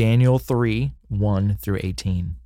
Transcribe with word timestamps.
Daniel 0.00 0.38
3 0.38 0.92
1 1.08 1.58
through 1.60 1.78
18. 1.82 2.36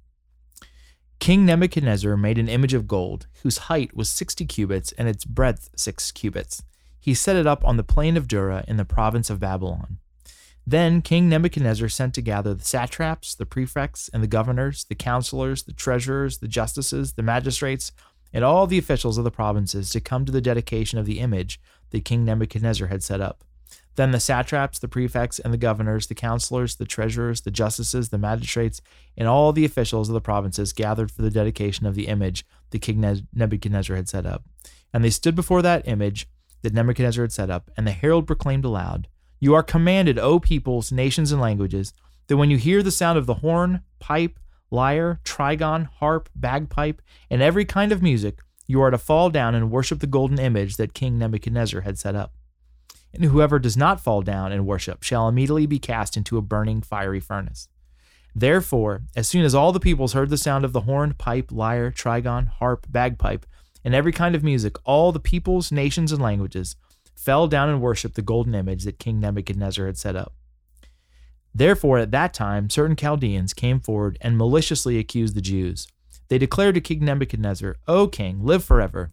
King 1.21 1.47
Nebuchadnezzar 1.47 2.17
made 2.17 2.37
an 2.37 2.49
image 2.49 2.75
of 2.75 2.89
gold, 2.89 3.29
whose 3.45 3.69
height 3.71 3.95
was 3.95 4.11
60 4.11 4.45
cubits 4.47 4.91
and 4.99 5.07
its 5.07 5.25
breadth 5.25 5.71
6 5.77 6.11
cubits. 6.11 6.65
He 6.99 7.15
set 7.15 7.37
it 7.37 7.47
up 7.47 7.65
on 7.65 7.77
the 7.77 7.85
plain 7.85 8.17
of 8.17 8.27
Dura 8.27 8.65
in 8.67 8.77
the 8.77 8.85
province 8.85 9.31
of 9.31 9.39
Babylon. 9.39 9.99
Then 10.67 11.01
King 11.01 11.29
Nebuchadnezzar 11.29 11.89
sent 11.89 12.13
to 12.15 12.23
gather 12.23 12.55
the 12.55 12.65
satraps, 12.65 13.37
the 13.37 13.47
prefects, 13.47 14.11
and 14.13 14.21
the 14.21 14.27
governors, 14.27 14.83
the 14.83 14.97
counselors, 14.97 15.63
the 15.63 15.73
treasurers, 15.73 16.39
the 16.39 16.49
justices, 16.49 17.13
the 17.13 17.23
magistrates, 17.23 17.93
and 18.33 18.43
all 18.43 18.67
the 18.67 18.79
officials 18.79 19.17
of 19.17 19.23
the 19.23 19.31
provinces 19.31 19.91
to 19.91 20.01
come 20.01 20.25
to 20.25 20.33
the 20.33 20.41
dedication 20.41 20.99
of 20.99 21.07
the 21.07 21.21
image 21.21 21.61
that 21.91 22.05
King 22.05 22.25
Nebuchadnezzar 22.25 22.89
had 22.89 23.05
set 23.05 23.21
up. 23.21 23.45
Then 23.97 24.11
the 24.11 24.21
satraps, 24.21 24.79
the 24.79 24.89
prefects, 24.89 25.39
and 25.39 25.53
the 25.53 25.59
governors, 25.59 26.09
the 26.09 26.15
counselors, 26.15 26.77
the 26.77 26.85
treasurers, 26.85 27.43
the 27.43 27.51
justices, 27.51 28.09
the 28.09 28.19
magistrates, 28.19 28.81
and 29.17 29.29
all 29.29 29.53
the 29.53 29.65
officials 29.65 30.09
of 30.09 30.15
the 30.15 30.21
provinces 30.21 30.73
gathered 30.73 31.13
for 31.13 31.23
the 31.23 31.31
dedication 31.31 31.87
of 31.87 31.95
the 31.95 32.09
image 32.09 32.45
that 32.71 32.83
King 32.83 33.25
Nebuchadnezzar 33.33 33.95
had 33.97 34.09
set 34.09 34.27
up. 34.27 34.45
And 34.93 35.05
they 35.05 35.11
stood 35.11 35.37
before 35.37 35.63
that 35.63 35.87
image 35.87 36.29
that 36.63 36.75
Nebuchadnezzar 36.75 37.23
had 37.23 37.33
set 37.33 37.51
up, 37.51 37.71
and 37.77 37.87
the 37.87 37.93
herald 37.93 38.27
proclaimed 38.27 38.65
aloud, 38.65 39.07
You 39.39 39.55
are 39.55 39.63
commanded, 39.63 40.19
O 40.19 40.41
peoples, 40.41 40.91
nations, 40.91 41.31
and 41.31 41.41
languages, 41.41 41.93
that 42.27 42.37
when 42.37 42.51
you 42.51 42.57
hear 42.57 42.83
the 42.83 42.91
sound 42.91 43.17
of 43.17 43.27
the 43.27 43.35
horn, 43.35 43.83
pipe, 44.01 44.41
lyre, 44.71 45.21
trigon, 45.25 45.89
harp, 45.99 46.29
bagpipe, 46.35 47.01
and 47.31 47.43
every 47.43 47.65
kind 47.65 47.93
of 47.93 48.03
music, 48.03 48.41
you 48.67 48.81
are 48.81 48.91
to 48.91 48.99
fall 48.99 49.31
down 49.31 49.55
and 49.55 49.71
worship 49.71 50.01
the 50.01 50.07
golden 50.07 50.41
image 50.41 50.79
that 50.79 50.95
King 50.95 51.19
Nebuchadnezzar 51.19 51.83
had 51.83 51.99
set 51.99 52.17
up 52.17 52.33
and 53.15 53.25
whoever 53.25 53.59
does 53.59 53.77
not 53.77 54.01
fall 54.01 54.23
down 54.23 54.53
and 54.53 54.67
worship 54.67 55.03
shall 55.03 55.29
immediately 55.29 55.67
be 55.67 55.79
cast 55.79 56.17
into 56.17 56.37
a 56.37 56.43
burning 56.43 56.83
fiery 56.83 57.21
furnace. 57.21 57.69
Therefore, 58.35 59.03
as 59.15 59.29
soon 59.29 59.45
as 59.45 59.55
all 59.55 59.73
the 59.73 59.81
peoples 59.81 60.13
heard 60.13 60.31
the 60.31 60.37
sound 60.37 60.65
of 60.65 60.73
the 60.73 60.83
horn, 60.83 61.15
pipe, 61.15 61.53
lyre, 61.53 61.93
trigon, 61.93 62.49
harp, 62.49 62.87
bagpipe, 62.91 63.47
and 63.85 63.95
every 63.95 64.13
kind 64.13 64.35
of 64.35 64.43
music, 64.43 64.77
all 64.85 65.13
the 65.13 65.21
peoples, 65.21 65.71
nations, 65.71 66.11
and 66.11 66.21
languages 66.21 66.75
fell 67.15 67.47
down 67.47 67.69
and 67.69 67.81
worshiped 67.81 68.17
the 68.17 68.23
golden 68.23 68.55
image 68.55 68.85
that 68.85 68.99
King 68.99 69.21
Nebuchadnezzar 69.21 69.87
had 69.87 69.97
set 69.97 70.17
up. 70.17 70.35
Therefore, 71.55 71.99
at 71.99 72.11
that 72.11 72.35
time, 72.35 72.69
certain 72.69 72.97
Chaldeans 72.97 73.55
came 73.55 73.79
forward 73.79 74.19
and 74.21 74.37
maliciously 74.37 74.99
accused 74.99 75.37
the 75.37 75.41
Jews. 75.41 75.87
They 76.29 76.39
declared 76.39 76.75
to 76.75 76.81
King 76.81 77.05
Nebuchadnezzar, 77.05 77.77
O 77.87 78.09
king, 78.09 78.45
live 78.45 78.65
forever. 78.65 79.13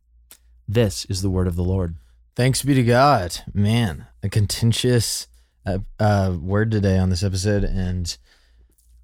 This 0.71 1.03
is 1.09 1.21
the 1.21 1.29
word 1.29 1.47
of 1.47 1.57
the 1.57 1.65
Lord. 1.65 1.95
Thanks 2.33 2.63
be 2.63 2.73
to 2.75 2.83
God. 2.83 3.39
Man, 3.53 4.07
a 4.23 4.29
contentious 4.29 5.27
uh, 5.65 5.79
uh, 5.99 6.37
word 6.39 6.71
today 6.71 6.97
on 6.97 7.09
this 7.09 7.23
episode. 7.23 7.65
And, 7.65 8.17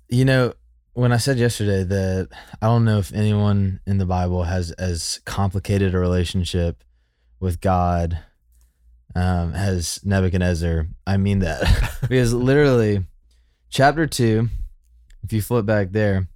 you 0.07 0.23
know, 0.23 0.53
when 0.94 1.11
I 1.11 1.17
said 1.17 1.38
yesterday 1.38 1.83
that 1.83 2.29
I 2.61 2.67
don't 2.67 2.85
know 2.85 3.00
if 3.00 3.11
anyone 3.11 3.81
in 3.85 3.97
the 3.97 4.05
Bible 4.05 4.44
has 4.44 4.72
as 4.72 5.19
complicated 5.25 5.94
a 5.94 6.00
relationship 6.00 6.85
with 7.41 7.59
God 7.59 8.17
um, 9.13 9.53
as 9.53 9.99
Nebuchadnezzar, 10.05 10.88
I 11.05 11.17
mean 11.17 11.39
that. 11.39 11.97
because 12.07 12.34
literally, 12.34 13.03
chapter 13.69 14.07
two, 14.07 14.47
if 15.22 15.34
you 15.34 15.41
flip 15.41 15.66
back 15.66 15.91
there, 15.91 16.29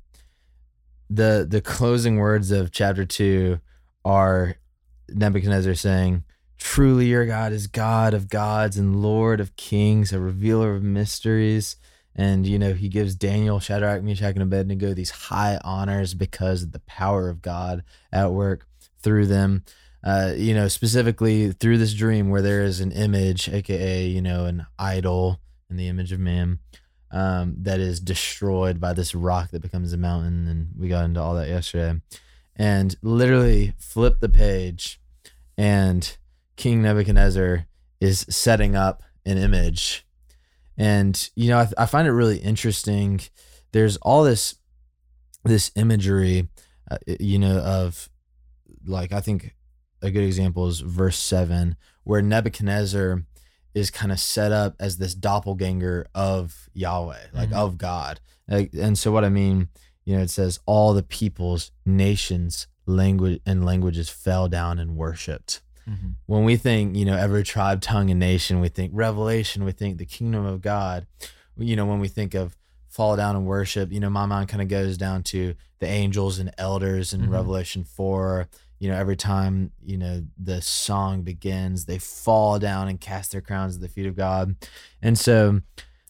the 1.10 1.48
the 1.50 1.62
closing 1.62 2.18
words 2.18 2.52
of 2.52 2.74
chapter 2.74 3.06
two 3.06 3.62
are 4.04 4.58
Nebuchadnezzar 5.14 5.76
saying, 5.76 6.24
Truly 6.58 7.08
your 7.08 7.26
God 7.26 7.54
is 7.54 7.66
God 7.66 8.14
of 8.14 8.30
gods 8.30 8.78
and 8.78 9.02
Lord 9.02 9.40
of 9.40 9.56
kings, 9.56 10.14
a 10.14 10.20
revealer 10.20 10.76
of 10.76 10.84
mysteries. 10.84 11.76
And, 12.16 12.46
you 12.46 12.60
know, 12.60 12.74
he 12.74 12.88
gives 12.88 13.16
Daniel, 13.16 13.60
Shadrach, 13.60 14.04
Meshach, 14.04 14.36
and 14.36 14.44
Abednego 14.44 14.94
these 14.94 15.10
high 15.10 15.60
honors 15.64 16.14
because 16.14 16.62
of 16.62 16.72
the 16.72 16.80
power 16.82 17.30
of 17.30 17.42
God 17.42 17.84
at 18.12 18.32
work 18.32 18.68
through 19.02 19.26
them. 19.26 19.64
Uh, 20.04 20.34
you 20.36 20.54
know, 20.54 20.68
specifically 20.68 21.52
through 21.52 21.78
this 21.78 21.94
dream 21.94 22.30
where 22.30 22.42
there 22.42 22.62
is 22.62 22.80
an 22.80 22.92
image, 22.92 23.50
aka, 23.50 24.06
you 24.06 24.22
know, 24.22 24.46
an 24.46 24.66
idol 24.78 25.40
in 25.70 25.78
the 25.78 25.88
image 25.88 26.12
of 26.12 26.20
man, 26.20 26.60
um, 27.12 27.56
that 27.58 27.80
is 27.80 28.00
destroyed 28.00 28.80
by 28.80 28.94
this 28.94 29.16
rock 29.16 29.50
that 29.50 29.62
becomes 29.62 29.94
a 29.94 29.98
mountain. 29.98 30.48
And 30.48 30.70
we 30.78 30.90
got 30.90 31.06
into 31.06 31.22
all 31.22 31.36
that 31.36 31.50
yesterday. 31.50 32.00
And 32.56 32.96
literally 33.02 33.74
flip 33.80 34.20
the 34.20 34.30
page 34.30 35.01
and 35.62 36.18
King 36.56 36.82
Nebuchadnezzar 36.82 37.68
is 38.00 38.26
setting 38.30 38.76
up 38.76 39.04
an 39.28 39.38
image. 39.38 40.08
And 40.76 41.30
you 41.36 41.50
know, 41.50 41.60
I, 41.60 41.68
I 41.78 41.86
find 41.86 42.08
it 42.08 42.14
really 42.14 42.40
interesting. 42.40 43.22
There's 43.72 43.98
all 43.98 44.24
this 44.24 44.56
this 45.44 45.72
imagery, 45.76 46.50
uh, 46.90 46.98
you 47.20 47.38
know, 47.38 47.60
of 47.60 48.10
like 48.88 49.12
I 49.12 49.22
think 49.22 49.56
a 50.02 50.10
good 50.10 50.24
example 50.24 50.66
is 50.68 50.80
verse 50.80 51.20
seven, 51.20 51.76
where 52.06 52.24
Nebuchadnezzar 52.24 53.22
is 53.76 53.92
kind 53.92 54.12
of 54.12 54.20
set 54.20 54.52
up 54.52 54.76
as 54.80 54.98
this 54.98 55.14
doppelganger 55.14 56.08
of 56.16 56.70
Yahweh, 56.74 57.28
like 57.34 57.50
mm-hmm. 57.50 57.60
of 57.60 57.78
God. 57.78 58.20
Like, 58.48 58.72
and 58.74 58.98
so 58.98 59.12
what 59.12 59.24
I 59.24 59.30
mean, 59.30 59.70
you 60.06 60.16
know, 60.16 60.24
it 60.24 60.32
says 60.32 60.60
all 60.66 60.96
the 60.96 61.04
peoples, 61.04 61.72
nations, 61.86 62.66
language 62.96 63.42
and 63.46 63.66
languages 63.66 64.10
fell 64.10 64.48
down 64.48 64.80
and 64.80 64.96
worshipped. 64.96 65.62
Mm-hmm. 65.90 66.10
When 66.26 66.44
we 66.44 66.58
think, 66.58 66.96
you 66.96 67.06
know, 67.06 67.18
every 67.18 67.44
tribe, 67.44 67.82
tongue, 67.82 68.10
and 68.10 68.20
nation, 68.20 68.60
we 68.60 68.70
think 68.70 68.92
revelation, 68.94 69.64
we 69.64 69.72
think 69.72 69.98
the 69.98 70.06
kingdom 70.06 70.46
of 70.46 70.62
God. 70.62 71.08
You 71.58 71.76
know, 71.76 71.86
when 71.86 72.00
we 72.00 72.08
think 72.08 72.34
of 72.34 72.56
fall 72.88 73.16
down 73.16 73.36
and 73.36 73.46
worship, 73.46 73.92
you 73.92 74.00
know, 74.00 74.10
my 74.10 74.26
mind 74.26 74.50
kind 74.50 74.62
of 74.62 74.68
goes 74.68 74.98
down 74.98 75.24
to 75.24 75.56
the 75.80 75.88
angels 75.88 76.40
and 76.40 76.52
elders 76.58 77.14
in 77.14 77.22
mm-hmm. 77.22 77.34
Revelation 77.34 77.84
4. 77.84 78.48
You 78.80 78.90
know, 78.90 78.98
every 78.98 79.16
time, 79.16 79.72
you 79.84 79.98
know, 79.98 80.24
the 80.38 80.62
song 80.62 81.22
begins, 81.22 81.86
they 81.86 82.00
fall 82.00 82.60
down 82.60 82.88
and 82.88 83.00
cast 83.00 83.32
their 83.32 83.42
crowns 83.42 83.76
at 83.76 83.82
the 83.82 83.90
feet 83.90 84.08
of 84.08 84.16
God. 84.16 84.56
And 85.02 85.18
so 85.18 85.62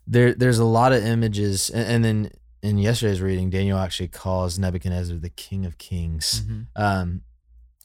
there 0.07 0.33
there's 0.33 0.59
a 0.59 0.65
lot 0.65 0.93
of 0.93 1.05
images 1.05 1.69
and, 1.69 1.87
and 1.87 2.05
then 2.05 2.31
in 2.61 2.77
yesterday's 2.77 3.21
reading, 3.21 3.49
Daniel 3.49 3.77
actually 3.77 4.07
calls 4.07 4.59
Nebuchadnezzar 4.59 5.17
the 5.17 5.29
King 5.29 5.65
of 5.65 5.77
Kings. 5.77 6.41
Mm-hmm. 6.41 6.61
Um, 6.75 7.21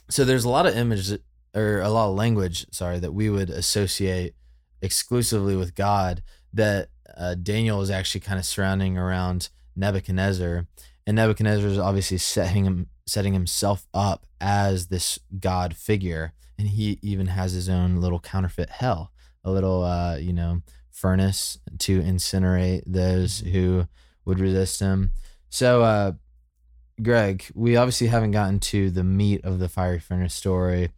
so 0.09 0.25
there's 0.25 0.45
a 0.45 0.51
lot 0.51 0.67
of 0.67 0.77
images 0.77 1.19
or 1.55 1.81
a 1.81 1.89
lot 1.89 2.11
of 2.11 2.17
language, 2.17 2.67
sorry, 2.71 2.99
that 2.99 3.13
we 3.13 3.31
would 3.31 3.51
associate 3.51 4.35
exclusively 4.83 5.57
with 5.57 5.75
God 5.75 6.23
that 6.53 6.89
uh, 7.17 7.35
Daniel 7.35 7.81
is 7.81 7.91
actually 7.91 8.21
kind 8.21 8.39
of 8.39 8.45
surrounding 8.45 8.99
around 8.99 9.49
Nebuchadnezzar. 9.75 10.67
And 11.07 11.17
Nebuchadnezzar 11.17 11.69
is 11.69 11.79
obviously 11.79 12.19
setting 12.19 12.65
him, 12.65 12.89
setting 13.07 13.33
himself 13.33 13.87
up 13.95 14.27
as 14.41 14.89
this 14.89 15.19
god 15.39 15.77
figure 15.77 16.33
and 16.59 16.69
he 16.69 16.99
even 17.03 17.29
has 17.29 17.53
his 17.53 17.69
own 17.69 17.97
little 17.97 18.21
counterfeit 18.21 18.69
hell 18.69 19.13
a 19.45 19.51
little 19.51 19.83
uh 19.83 20.17
you 20.17 20.33
know 20.33 20.61
furnace 20.91 21.59
to 21.79 22.01
incinerate 22.03 22.83
those 22.87 23.41
who 23.41 23.87
would 24.27 24.39
resist 24.39 24.81
him 24.81 25.13
so 25.49 25.83
uh 25.83 26.13
greg 27.03 27.45
we 27.55 27.77
obviously 27.77 28.07
haven't 28.07 28.31
gotten 28.33 28.59
to 28.61 28.91
the 28.91 29.05
meat 29.05 29.45
of 29.45 29.59
the 29.59 29.69
fiery 29.69 29.99
furnace 29.99 30.35
story 30.35 30.91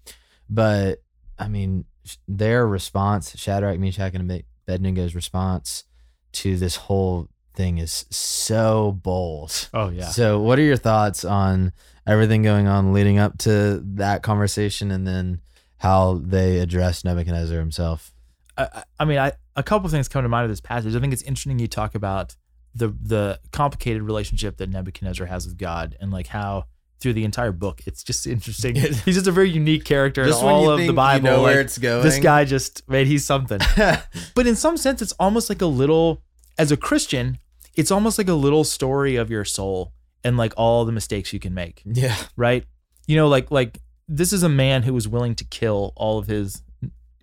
but 0.51 1.03
i 1.39 1.49
mean 1.49 1.85
their 2.27 2.67
response 2.67 3.37
shadrach 3.39 3.79
meshach 3.79 4.15
and 4.15 4.31
Abed- 4.31 4.45
abednego's 4.69 5.15
response 5.15 5.85
to 6.33 6.57
this 6.57 6.77
whole 6.77 7.29
thing 7.55 7.79
is 7.79 8.05
so 8.11 8.93
bold 9.03 9.69
Oh 9.75 9.89
yeah. 9.89 10.05
so, 10.07 10.39
what 10.41 10.59
are 10.59 10.63
your 10.63 10.77
thoughts 10.77 11.25
on 11.25 11.73
everything 12.07 12.43
going 12.43 12.69
on 12.69 12.93
leading 12.93 13.19
up 13.19 13.37
to 13.39 13.83
that 13.97 14.23
conversation, 14.23 14.91
and 14.93 15.07
then 15.07 15.41
how 15.79 16.21
they 16.23 16.59
address 16.59 17.03
Nebuchadnezzar 17.05 17.59
himself? 17.59 18.13
I, 18.57 18.85
I- 19.01 19.05
mean, 19.07 19.19
I 19.19 19.33
a 19.57 19.63
couple 19.65 19.87
of 19.87 19.91
things 19.93 20.07
come 20.07 20.23
to 20.23 20.29
mind 20.29 20.45
of 20.45 20.51
this 20.51 20.61
passage. 20.61 20.95
I 20.95 21.01
think 21.01 21.13
it's 21.13 21.23
interesting 21.23 21.59
you 21.59 21.67
talk 21.67 21.95
about 21.97 22.37
the 22.79 22.89
the 22.89 23.41
complicated 23.53 24.03
relationship 24.03 24.57
that 24.59 24.71
Nebuchadnezzar 24.71 25.27
has 25.27 25.47
with 25.47 25.59
God, 25.59 25.97
and 26.01 26.11
like 26.11 26.29
how 26.29 26.65
through 27.01 27.13
the 27.13 27.25
entire 27.25 27.53
book, 27.53 27.81
it's 27.87 28.03
just 28.03 28.27
interesting. 28.27 28.75
He's 28.75 29.03
just 29.05 29.27
a 29.27 29.33
very 29.33 29.51
unique 29.51 29.85
character 29.85 30.25
in 30.25 30.33
all 30.33 30.71
of 30.71 30.81
the 30.81 30.93
Bible. 30.93 31.43
like, 31.43 31.57
it's 31.57 31.79
going. 31.79 32.03
this 32.03 32.19
guy 32.19 32.45
just 32.45 32.89
man, 32.89 33.07
he's 33.07 33.25
something. 33.25 33.61
but 34.35 34.47
in 34.47 34.57
some 34.57 34.77
sense, 34.77 35.03
it's 35.03 35.13
almost 35.13 35.49
like 35.49 35.63
a 35.63 35.67
little. 35.67 36.23
As 36.57 36.73
a 36.73 36.77
Christian, 36.77 37.39
it's 37.77 37.93
almost 37.93 38.19
like 38.19 38.29
a 38.29 38.35
little 38.35 38.65
story 38.65 39.15
of 39.15 39.31
your 39.31 39.45
soul 39.45 39.93
and 40.25 40.37
like 40.37 40.53
all 40.57 40.85
the 40.85 40.91
mistakes 40.91 41.33
you 41.33 41.39
can 41.39 41.55
make. 41.55 41.83
yeah, 41.85 42.17
right? 42.37 42.65
You 43.07 43.17
know, 43.17 43.29
like 43.29 43.51
like 43.51 43.79
this 44.09 44.33
is 44.33 44.43
a 44.43 44.49
man 44.49 44.83
who 44.83 44.93
was 44.93 45.07
willing 45.07 45.35
to 45.37 45.45
kill 45.45 45.93
all 45.95 46.19
of 46.19 46.27
his 46.27 46.63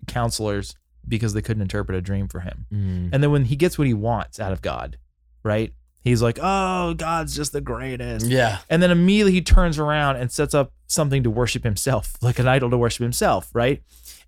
counselors 0.06 0.74
because 1.06 1.34
they 1.34 1.42
couldn't 1.42 1.62
interpret 1.62 1.96
a 1.96 2.00
dream 2.00 2.28
for 2.28 2.40
him. 2.40 2.66
Mm. 2.72 3.10
And 3.12 3.22
then 3.22 3.30
when 3.30 3.44
he 3.44 3.56
gets 3.56 3.78
what 3.78 3.86
he 3.86 3.94
wants 3.94 4.40
out 4.40 4.52
of 4.52 4.62
God, 4.62 4.96
right? 5.46 5.72
He's 6.02 6.20
like, 6.22 6.38
"Oh, 6.42 6.94
God's 6.94 7.34
just 7.34 7.52
the 7.52 7.60
greatest." 7.60 8.26
yeah, 8.26 8.58
And 8.68 8.82
then 8.82 8.90
immediately 8.90 9.32
he 9.32 9.40
turns 9.42 9.78
around 9.78 10.16
and 10.16 10.30
sets 10.30 10.52
up 10.54 10.72
something 10.86 11.22
to 11.22 11.30
worship 11.30 11.64
himself, 11.64 12.14
like 12.22 12.38
an 12.38 12.46
idol 12.46 12.68
to 12.70 12.76
worship 12.78 13.02
himself, 13.02 13.48
right? 13.54 13.82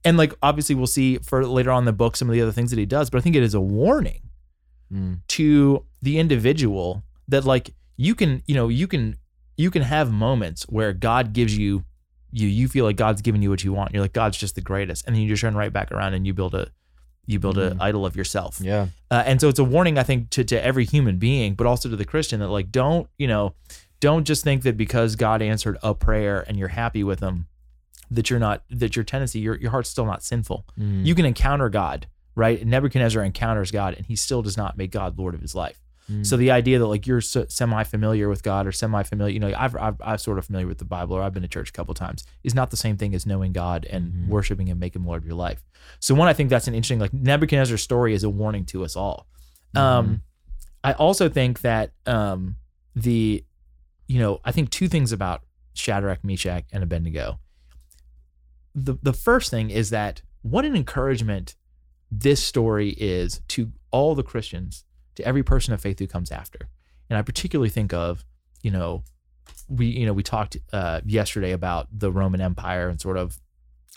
And 0.04 0.16
like 0.16 0.32
obviously 0.42 0.74
we'll 0.74 0.86
see 0.86 1.18
for 1.18 1.44
later 1.46 1.70
on 1.70 1.82
in 1.82 1.84
the 1.84 1.92
book 1.92 2.16
some 2.16 2.28
of 2.28 2.32
the 2.32 2.40
other 2.40 2.52
things 2.52 2.70
that 2.70 2.78
he 2.78 2.86
does, 2.86 3.10
but 3.10 3.18
I 3.18 3.20
think 3.20 3.36
it 3.36 3.42
is 3.42 3.54
a 3.54 3.60
warning 3.60 4.22
Mm. 4.90 5.18
to 5.28 5.84
the 6.00 6.18
individual 6.18 7.02
that 7.28 7.44
like 7.44 7.74
you 7.98 8.14
can 8.14 8.42
you 8.46 8.54
know 8.54 8.68
you 8.68 8.86
can 8.88 9.18
you 9.58 9.70
can 9.70 9.82
have 9.82 10.10
moments 10.10 10.62
where 10.70 10.94
god 10.94 11.34
gives 11.34 11.58
you 11.58 11.84
you 12.32 12.48
you 12.48 12.68
feel 12.68 12.86
like 12.86 12.96
god's 12.96 13.20
giving 13.20 13.42
you 13.42 13.50
what 13.50 13.62
you 13.62 13.70
want 13.70 13.92
you're 13.92 14.00
like 14.00 14.14
god's 14.14 14.38
just 14.38 14.54
the 14.54 14.62
greatest 14.62 15.06
and 15.06 15.14
then 15.14 15.20
you 15.20 15.28
just 15.28 15.42
turn 15.42 15.54
right 15.54 15.74
back 15.74 15.92
around 15.92 16.14
and 16.14 16.26
you 16.26 16.32
build 16.32 16.54
a 16.54 16.68
you 17.28 17.38
build 17.38 17.56
an 17.58 17.74
Mhm. 17.78 17.82
idol 17.82 18.04
of 18.04 18.16
yourself 18.16 18.58
yeah, 18.60 18.88
uh, 19.12 19.22
and 19.24 19.40
so 19.40 19.48
it's 19.48 19.58
a 19.60 19.64
warning 19.64 19.96
i 19.98 20.02
think 20.02 20.30
to, 20.30 20.42
to 20.42 20.56
every 20.64 20.84
human 20.84 21.18
being 21.18 21.54
but 21.54 21.66
also 21.66 21.88
to 21.88 21.94
the 21.96 22.04
christian 22.04 22.40
that 22.40 22.48
like 22.48 22.72
don't 22.72 23.08
you 23.18 23.28
know 23.28 23.54
don't 24.00 24.24
just 24.26 24.42
think 24.42 24.62
that 24.64 24.76
because 24.76 25.14
god 25.14 25.40
answered 25.42 25.76
a 25.82 25.94
prayer 25.94 26.44
and 26.48 26.58
you're 26.58 26.68
happy 26.68 27.04
with 27.04 27.20
him 27.20 27.46
that 28.10 28.30
you're 28.30 28.38
not 28.40 28.62
that 28.70 28.96
your 28.96 29.04
tendency 29.04 29.38
your, 29.40 29.56
your 29.56 29.70
heart's 29.70 29.90
still 29.90 30.06
not 30.06 30.22
sinful 30.24 30.64
Mm. 30.78 31.04
you 31.06 31.14
can 31.14 31.24
encounter 31.26 31.68
God, 31.68 32.06
right? 32.34 32.64
Nebuchadnezzar 32.64 33.22
encounters 33.22 33.70
God, 33.70 33.94
and 33.94 34.06
he 34.06 34.16
still 34.16 34.40
does 34.42 34.56
not 34.56 34.78
make 34.78 34.90
God 34.92 35.18
Lord 35.18 35.34
of 35.34 35.40
his 35.42 35.54
life. 35.54 35.78
Mm. 36.10 36.26
So 36.26 36.36
the 36.36 36.50
idea 36.50 36.78
that 36.78 36.86
like 36.86 37.06
you're 37.06 37.20
so, 37.20 37.44
semi-familiar 37.48 38.28
with 38.28 38.42
God 38.42 38.66
or 38.66 38.72
semi-familiar, 38.72 39.32
you 39.32 39.40
know, 39.40 39.52
I've, 39.56 39.76
I've 39.76 40.00
I'm 40.00 40.18
sort 40.18 40.38
of 40.38 40.46
familiar 40.46 40.66
with 40.66 40.78
the 40.78 40.84
Bible 40.86 41.14
or 41.16 41.22
I've 41.22 41.34
been 41.34 41.42
to 41.42 41.48
church 41.48 41.68
a 41.68 41.72
couple 41.72 41.92
times, 41.94 42.24
is 42.42 42.54
not 42.54 42.70
the 42.70 42.76
same 42.78 42.96
thing 42.96 43.14
as 43.14 43.26
knowing 43.26 43.52
God 43.52 43.84
and 43.90 44.12
Mhm. 44.12 44.28
worshiping 44.28 44.70
and 44.70 44.80
making 44.80 45.04
Lord 45.04 45.22
of 45.22 45.26
your 45.26 45.36
life. 45.36 45.62
So 46.00 46.14
one, 46.14 46.28
I 46.28 46.32
think 46.32 46.48
that's 46.50 46.66
an 46.66 46.74
interesting 46.74 46.98
like 46.98 47.12
Nebuchadnezzar's 47.12 47.82
story 47.82 48.14
is 48.14 48.24
a 48.24 48.30
warning 48.30 48.64
to 48.66 48.84
us 48.84 48.96
all. 48.96 49.26
Um, 49.74 50.22
I 50.82 50.92
also 50.94 51.28
think 51.28 51.60
that 51.60 51.92
um, 52.06 52.56
the, 52.94 53.44
you 54.06 54.18
know, 54.18 54.40
I 54.44 54.52
think 54.52 54.70
two 54.70 54.88
things 54.88 55.12
about 55.12 55.44
Shadrach, 55.74 56.24
Meshach, 56.24 56.64
and 56.72 56.82
Abednego. 56.82 57.38
The 58.74 58.96
the 59.02 59.12
first 59.12 59.50
thing 59.50 59.70
is 59.70 59.90
that 59.90 60.22
what 60.42 60.64
an 60.64 60.74
encouragement 60.76 61.54
this 62.10 62.42
story 62.42 62.90
is 62.90 63.40
to 63.48 63.72
all 63.90 64.14
the 64.14 64.22
Christians, 64.22 64.84
to 65.18 65.24
every 65.26 65.42
person 65.42 65.72
of 65.74 65.80
faith 65.80 65.98
who 65.98 66.06
comes 66.06 66.30
after. 66.32 66.60
And 67.10 67.18
I 67.18 67.22
particularly 67.22 67.68
think 67.70 67.92
of, 67.92 68.24
you 68.62 68.70
know, 68.70 69.02
we 69.68 69.86
you 69.86 70.06
know 70.06 70.12
we 70.12 70.22
talked 70.22 70.56
uh, 70.72 71.00
yesterday 71.04 71.52
about 71.52 71.86
the 71.92 72.10
Roman 72.10 72.40
Empire 72.40 72.88
and 72.88 73.00
sort 73.00 73.16
of 73.16 73.38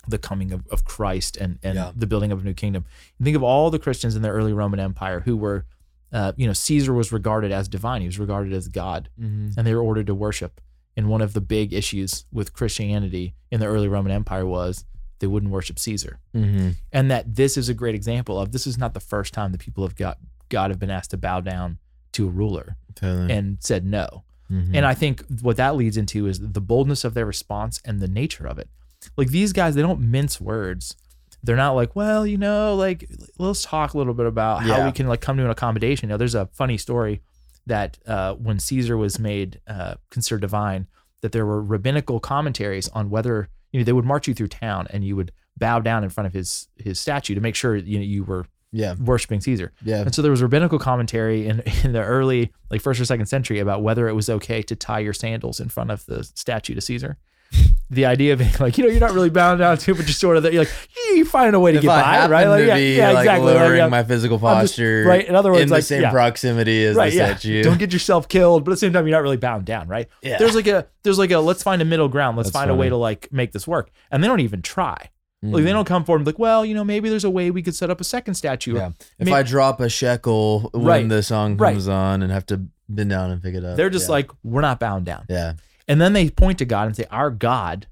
the 0.08 0.18
coming 0.18 0.50
of, 0.52 0.66
of 0.70 0.84
Christ 0.84 1.36
and 1.36 1.58
and 1.62 1.74
Yeah. 1.76 1.92
the 1.94 2.06
building 2.06 2.32
of 2.32 2.40
a 2.40 2.44
new 2.44 2.54
kingdom. 2.54 2.84
think 3.22 3.36
of 3.36 3.42
all 3.42 3.70
the 3.70 3.78
Christians 3.78 4.16
in 4.16 4.22
the 4.22 4.28
early 4.30 4.52
Roman 4.52 4.80
Empire 4.80 5.20
who 5.20 5.36
were, 5.36 5.64
uh, 6.12 6.32
you 6.36 6.46
know, 6.46 6.52
Caesar 6.54 6.92
was 6.92 7.12
regarded 7.12 7.52
as 7.52 7.68
divine. 7.68 8.00
He 8.00 8.08
was 8.08 8.18
regarded 8.18 8.52
as 8.52 8.66
God 8.68 9.08
Mhm. 9.20 9.56
and 9.56 9.66
they 9.66 9.74
were 9.74 9.82
ordered 9.82 10.06
to 10.08 10.14
worship. 10.14 10.60
And 10.96 11.08
one 11.08 11.22
of 11.22 11.32
the 11.34 11.40
big 11.40 11.72
issues 11.72 12.24
with 12.32 12.52
Christianity 12.52 13.34
in 13.50 13.60
the 13.60 13.66
early 13.66 13.88
Roman 13.88 14.12
Empire 14.12 14.44
was 14.46 14.84
they 15.20 15.26
wouldn't 15.28 15.52
worship 15.52 15.78
Caesar. 15.78 16.18
Mhm. 16.34 16.74
And 16.90 17.10
that 17.10 17.36
this 17.36 17.56
is 17.56 17.68
a 17.68 17.74
great 17.74 17.94
example 17.94 18.40
of 18.40 18.50
this 18.52 18.66
is 18.66 18.76
not 18.76 18.92
the 18.94 19.00
first 19.00 19.32
time 19.32 19.52
the 19.52 19.58
people 19.58 19.84
have 19.84 19.94
got 19.96 20.18
God 20.52 20.70
have 20.70 20.78
been 20.78 20.90
asked 20.90 21.10
to 21.10 21.16
bow 21.16 21.40
down 21.40 21.78
to 22.12 22.28
a 22.28 22.30
ruler 22.30 22.76
totally. 22.94 23.32
and 23.32 23.56
said 23.60 23.84
no. 23.84 24.22
Mhm. 24.50 24.70
And 24.76 24.86
I 24.86 24.94
think 24.94 25.24
what 25.40 25.56
that 25.56 25.76
leads 25.76 25.96
into 25.96 26.26
is 26.26 26.38
the 26.38 26.60
boldness 26.60 27.04
of 27.04 27.14
their 27.14 27.26
response 27.26 27.80
and 27.84 28.00
the 28.00 28.08
nature 28.08 28.46
of 28.46 28.58
it. 28.58 28.68
Like 29.16 29.28
these 29.28 29.52
guys, 29.52 29.74
they 29.74 29.82
don't 29.82 30.00
mince 30.00 30.40
words. 30.40 30.94
They're 31.42 31.56
not 31.56 31.72
like, 31.72 31.96
well, 31.96 32.24
you 32.26 32.36
know, 32.38 32.74
like 32.76 33.08
let's 33.38 33.64
talk 33.64 33.94
a 33.94 33.98
little 33.98 34.14
bit 34.14 34.26
about 34.26 34.62
how 34.62 34.84
we 34.84 34.92
can 34.92 35.08
like 35.08 35.20
come 35.20 35.36
to 35.38 35.44
an 35.44 35.50
accommodation. 35.50 36.08
You 36.08 36.12
know, 36.14 36.18
there's 36.18 36.34
a 36.36 36.46
funny 36.52 36.76
story 36.78 37.20
that 37.66 37.98
uh, 38.06 38.34
when 38.34 38.58
Caesar 38.60 38.96
was 38.96 39.18
made 39.18 39.60
uh, 39.66 39.94
considered 40.10 40.42
divine, 40.42 40.86
that 41.22 41.32
there 41.32 41.46
were 41.46 41.62
rabbinical 41.62 42.20
commentaries 42.20 42.88
on 42.90 43.08
whether 43.10 43.48
you 43.72 43.80
know 43.80 43.84
they 43.84 43.92
would 43.92 44.04
march 44.04 44.28
you 44.28 44.34
through 44.34 44.48
town 44.48 44.86
and 44.90 45.04
you 45.04 45.16
would 45.16 45.32
bow 45.56 45.80
down 45.80 46.04
in 46.04 46.10
front 46.10 46.26
of 46.26 46.32
his 46.34 46.68
his 46.76 47.00
statue 47.00 47.34
to 47.34 47.40
make 47.40 47.54
sure 47.54 47.74
you 47.74 47.98
know 47.98 48.04
you 48.04 48.22
were 48.24 48.44
yeah, 48.72 48.94
worshiping 48.94 49.40
Caesar. 49.40 49.72
yeah, 49.84 50.00
And 50.00 50.14
so 50.14 50.22
there 50.22 50.30
was 50.30 50.42
rabbinical 50.42 50.78
commentary 50.78 51.46
in, 51.46 51.60
in 51.84 51.92
the 51.92 52.02
early, 52.02 52.52
like 52.70 52.80
first 52.80 53.00
or 53.00 53.04
second 53.04 53.26
century 53.26 53.58
about 53.58 53.82
whether 53.82 54.08
it 54.08 54.14
was 54.14 54.30
okay 54.30 54.62
to 54.62 54.74
tie 54.74 54.98
your 55.00 55.12
sandals 55.12 55.60
in 55.60 55.68
front 55.68 55.90
of 55.90 56.04
the 56.06 56.24
statue 56.24 56.74
to 56.74 56.80
Caesar. 56.80 57.18
The 57.90 58.06
idea 58.06 58.32
of 58.32 58.38
being 58.38 58.50
like, 58.58 58.78
you 58.78 58.84
know, 58.84 58.90
you're 58.90 59.00
not 59.00 59.12
really 59.12 59.28
bound 59.28 59.58
down 59.58 59.76
to, 59.76 59.90
it, 59.90 59.96
but 59.98 60.06
you're 60.06 60.14
sort 60.14 60.38
of, 60.38 60.44
that. 60.44 60.54
you're 60.54 60.62
like, 60.62 60.72
you 61.10 61.26
find 61.26 61.54
a 61.54 61.60
way 61.60 61.72
to 61.72 61.76
if 61.76 61.82
get 61.82 61.90
I 61.90 62.26
by, 62.26 62.32
right? 62.32 62.46
Like, 62.46 62.66
yeah, 62.66 62.74
be 62.76 62.96
yeah, 62.96 63.10
like 63.10 63.24
exactly. 63.26 63.52
Lowering 63.52 63.90
my 63.90 64.02
physical 64.02 64.36
I'm 64.38 64.62
just- 64.62 64.72
posture, 64.72 65.04
right? 65.06 65.28
In 65.28 65.34
other 65.34 65.50
words, 65.50 65.60
in 65.60 65.68
the 65.68 65.74
like, 65.74 65.84
same 65.84 66.00
yeah. 66.00 66.10
proximity 66.10 66.86
as 66.86 66.96
right, 66.96 67.10
the 67.10 67.16
yeah. 67.18 67.26
statue. 67.36 67.62
Don't 67.62 67.76
get 67.78 67.92
yourself 67.92 68.28
killed, 68.28 68.64
but 68.64 68.70
at 68.70 68.76
the 68.76 68.78
same 68.78 68.94
time, 68.94 69.06
you're 69.06 69.14
not 69.14 69.22
really 69.22 69.36
bound 69.36 69.66
down, 69.66 69.88
right? 69.88 70.08
yeah. 70.22 70.38
There's 70.38 70.54
like 70.54 70.68
a, 70.68 70.86
there's 71.02 71.18
like 71.18 71.32
a, 71.32 71.38
let's 71.40 71.62
find 71.62 71.82
a 71.82 71.84
middle 71.84 72.08
ground. 72.08 72.38
Let's 72.38 72.48
That's 72.48 72.62
find 72.62 72.70
a 72.70 72.74
way 72.74 72.88
to 72.88 72.96
like 72.96 73.30
make 73.30 73.52
this 73.52 73.68
work. 73.68 73.90
And 74.10 74.24
they 74.24 74.28
don't 74.28 74.40
even 74.40 74.62
try. 74.62 75.10
Like 75.42 75.62
Mhm. 75.62 75.64
they 75.64 75.72
don't 75.72 75.84
come 75.86 76.04
forward 76.04 76.18
and 76.20 76.24
be 76.24 76.30
like, 76.30 76.38
well, 76.38 76.64
you 76.64 76.72
know, 76.72 76.84
maybe 76.84 77.08
there's 77.08 77.24
a 77.24 77.30
way 77.30 77.50
we 77.50 77.62
could 77.62 77.74
set 77.74 77.90
up 77.90 78.00
a 78.00 78.04
second 78.04 78.34
statue. 78.34 78.76
Yeah. 78.76 78.90
If 79.18 79.26
Maybe- 79.26 79.32
I 79.32 79.42
drop 79.42 79.80
a 79.80 79.88
shekel 79.88 80.70
when 80.72 80.84
Right. 80.84 81.08
the 81.08 81.22
song 81.22 81.56
Right. 81.56 81.72
comes 81.72 81.88
on 81.88 82.22
and 82.22 82.30
have 82.30 82.46
to 82.46 82.62
bend 82.88 83.10
down 83.10 83.30
and 83.32 83.42
pick 83.42 83.54
it 83.56 83.64
up, 83.64 83.76
They're 83.76 83.90
just 83.90 84.06
yeah. 84.06 84.12
like, 84.12 84.30
we're 84.44 84.60
not 84.60 84.78
bound 84.78 85.04
down. 85.04 85.24
yeah, 85.28 85.54
And 85.88 86.00
then 86.00 86.12
they 86.12 86.30
point 86.30 86.58
to 86.58 86.64
God 86.64 86.86
and 86.86 86.94
say, 86.96 87.06
Our 87.10 87.30
God 87.30 87.88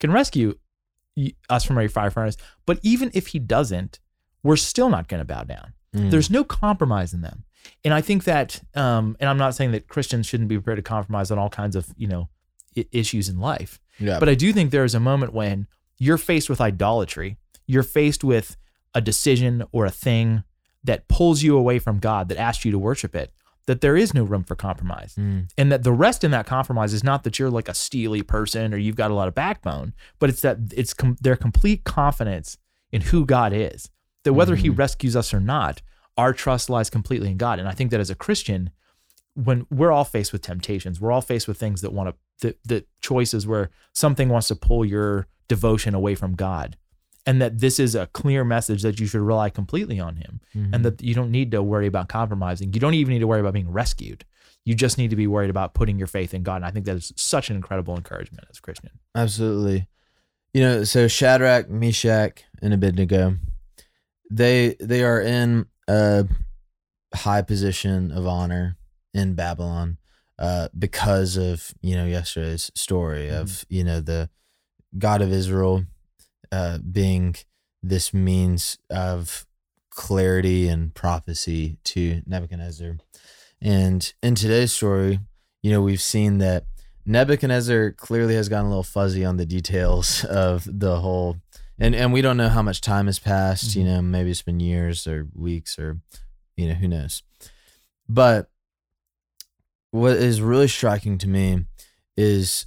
can 0.00 0.12
rescue 0.12 0.58
us 1.48 1.64
from 1.64 1.78
a 1.78 1.88
fire 1.88 2.10
furnace. 2.10 2.36
But 2.66 2.78
even 2.82 3.10
if 3.14 3.28
he 3.28 3.38
doesn't, 3.38 3.98
we're 4.42 4.56
still 4.56 4.90
not 4.90 5.08
going 5.08 5.20
to 5.20 5.24
bow 5.24 5.44
down. 5.44 5.72
Mm. 5.94 6.10
There's 6.10 6.28
no 6.30 6.44
compromise 6.44 7.14
in 7.14 7.22
them. 7.22 7.44
And 7.86 7.94
I 7.94 8.02
think 8.02 8.24
that, 8.24 8.60
um, 8.74 9.16
and 9.18 9.30
I'm 9.30 9.38
not 9.38 9.54
saying 9.54 9.72
that 9.72 9.88
Christians 9.88 10.26
shouldn't 10.26 10.50
be 10.50 10.56
prepared 10.56 10.76
to 10.76 10.82
compromise 10.82 11.30
on 11.30 11.38
all 11.38 11.48
kinds 11.48 11.74
of, 11.74 11.86
you 11.96 12.06
know, 12.06 12.28
issues 12.92 13.30
in 13.30 13.38
life. 13.40 13.80
yeah, 13.98 14.18
But 14.20 14.28
I 14.28 14.34
do 14.34 14.52
think 14.52 14.70
there 14.70 14.84
is 14.84 14.94
a 14.94 15.00
moment 15.00 15.32
when 15.32 15.66
you're 15.98 16.18
faced 16.18 16.48
with 16.50 16.60
idolatry, 16.60 17.38
you're 17.66 17.82
faced 17.82 18.22
with 18.24 18.56
a 18.94 19.00
decision 19.00 19.64
or 19.72 19.86
a 19.86 19.90
thing 19.90 20.42
that 20.84 21.08
pulls 21.08 21.42
you 21.42 21.56
away 21.56 21.78
from 21.78 21.98
God, 21.98 22.28
that 22.28 22.38
asks 22.38 22.64
you 22.64 22.70
to 22.70 22.78
worship 22.78 23.14
it, 23.16 23.32
that 23.66 23.80
there 23.80 23.96
is 23.96 24.14
no 24.14 24.22
room 24.22 24.44
for 24.44 24.54
compromise 24.54 25.14
Mm. 25.18 25.50
and 25.58 25.72
that 25.72 25.82
the 25.82 25.92
rest 25.92 26.22
in 26.22 26.30
that 26.30 26.46
compromise 26.46 26.92
is 26.94 27.02
not 27.02 27.24
that 27.24 27.38
you're 27.38 27.50
like 27.50 27.68
a 27.68 27.74
steely 27.74 28.22
person 28.22 28.72
or 28.72 28.76
you've 28.76 28.94
got 28.96 29.10
a 29.10 29.14
lot 29.14 29.26
of 29.28 29.34
backbone, 29.34 29.92
but 30.20 30.30
it's 30.30 30.42
that 30.42 30.58
it's 30.74 30.94
com- 30.94 31.16
their 31.20 31.34
complete 31.36 31.82
confidence 31.84 32.58
in 32.92 33.00
who 33.02 33.26
God 33.26 33.52
is. 33.52 33.90
That 34.22 34.34
whether 34.34 34.54
He 34.54 34.70
Mhm. 34.70 34.78
rescues 34.78 35.16
us 35.16 35.34
or 35.34 35.40
not, 35.40 35.82
our 36.16 36.32
trust 36.32 36.70
lies 36.70 36.88
completely 36.88 37.30
in 37.30 37.36
God. 37.36 37.58
And 37.58 37.68
I 37.68 37.72
think 37.72 37.90
that 37.90 38.00
as 38.00 38.08
a 38.10 38.14
Christian, 38.14 38.70
when 39.34 39.66
we're 39.70 39.92
all 39.92 40.04
faced 40.04 40.32
with 40.32 40.42
temptations, 40.42 41.00
we're 41.00 41.12
all 41.12 41.20
faced 41.20 41.46
with 41.48 41.58
things 41.58 41.80
that 41.82 41.92
want 41.92 42.08
to 42.10 42.14
that, 42.46 42.62
that 42.64 42.86
choices 43.00 43.46
where 43.46 43.70
something 43.92 44.28
wants 44.28 44.48
to 44.48 44.54
pull 44.54 44.84
your 44.84 45.26
devotion 45.48 45.94
away 45.94 46.14
from 46.14 46.34
God. 46.34 46.76
And 47.28 47.42
that 47.42 47.58
this 47.58 47.80
is 47.80 47.94
a 47.96 48.06
clear 48.06 48.44
message 48.44 48.82
that 48.82 49.00
you 49.00 49.06
should 49.06 49.20
rely 49.20 49.50
completely 49.50 49.98
on 49.98 50.16
Him 50.16 50.40
Mhm. 50.54 50.70
and 50.74 50.84
that 50.84 51.02
you 51.02 51.12
don't 51.14 51.30
need 51.32 51.50
to 51.50 51.62
worry 51.62 51.86
about 51.88 52.08
compromising. 52.08 52.72
You 52.72 52.78
don't 52.80 52.94
even 52.94 53.12
need 53.14 53.18
to 53.20 53.26
worry 53.26 53.40
about 53.40 53.54
being 53.54 53.70
rescued. 53.70 54.24
You 54.64 54.74
just 54.74 54.96
need 54.98 55.10
to 55.10 55.16
be 55.16 55.26
worried 55.26 55.50
about 55.50 55.74
putting 55.74 55.98
your 55.98 56.06
faith 56.08 56.34
in 56.34 56.42
God. 56.44 56.56
And 56.56 56.64
I 56.64 56.70
think 56.70 56.86
that 56.86 56.96
is 56.96 57.12
such 57.16 57.50
an 57.50 57.56
incredible 57.56 57.96
encouragement 57.96 58.46
as 58.50 58.58
a 58.58 58.62
Christian. 58.62 58.90
Absolutely. 59.14 59.88
You 60.54 60.60
know, 60.60 60.84
so 60.84 61.08
Shadrach, 61.08 61.68
Meshach, 61.68 62.44
and 62.62 62.72
Abednego, 62.72 63.36
they 64.30 64.76
they 64.80 65.02
are 65.04 65.20
in 65.20 65.66
a 65.88 66.26
high 67.14 67.42
position 67.42 68.10
of 68.10 68.26
honor 68.26 68.76
in 69.14 69.34
Babylon 69.34 69.98
uh, 70.38 70.68
because 70.76 71.36
of 71.36 71.72
you 71.80 71.94
know 71.96 72.06
yesterday's 72.06 72.70
story 72.74 73.28
of 73.30 73.64
you 73.68 73.84
know 73.84 74.00
the 74.00 74.28
God 74.96 75.22
of 75.22 75.32
Israel 75.32 75.84
uh, 76.52 76.78
being 76.78 77.34
this 77.82 78.12
means 78.14 78.78
of 78.90 79.46
clarity 79.90 80.68
and 80.68 80.94
prophecy 80.94 81.78
to 81.84 82.22
Nebuchadnezzar. 82.26 82.96
And 83.60 84.12
in 84.22 84.34
today's 84.34 84.72
story, 84.72 85.20
you 85.62 85.70
know, 85.70 85.80
we've 85.82 86.00
seen 86.02 86.38
that 86.38 86.66
Nebuchadnezzar 87.06 87.92
clearly 87.92 88.34
has 88.34 88.48
gotten 88.48 88.66
a 88.66 88.68
little 88.68 88.82
fuzzy 88.82 89.24
on 89.24 89.36
the 89.36 89.46
details 89.46 90.24
of 90.28 90.66
the 90.66 91.00
whole 91.00 91.36
and 91.78 91.94
and 91.94 92.10
we 92.12 92.22
don't 92.22 92.38
know 92.38 92.48
how 92.48 92.62
much 92.62 92.80
time 92.80 93.04
has 93.06 93.18
passed, 93.18 93.74
you 93.76 93.82
Mhm. 93.82 93.86
know, 93.86 94.02
maybe 94.02 94.30
it's 94.30 94.42
been 94.42 94.60
years 94.60 95.06
or 95.06 95.28
weeks 95.34 95.78
or 95.78 96.00
you 96.56 96.68
know, 96.68 96.74
who 96.74 96.88
knows. 96.88 97.22
But 98.08 98.48
what 99.90 100.16
is 100.16 100.40
really 100.40 100.68
striking 100.68 101.18
to 101.18 101.28
me 101.28 101.64
is 102.16 102.66